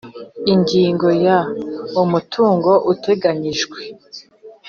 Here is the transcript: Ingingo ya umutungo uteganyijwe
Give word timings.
Ingingo 0.53 1.07
ya 1.25 1.37
umutungo 2.03 2.71
uteganyijwe 2.93 3.79